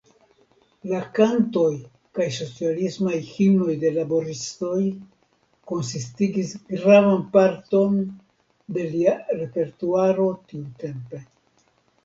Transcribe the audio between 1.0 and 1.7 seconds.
kantoj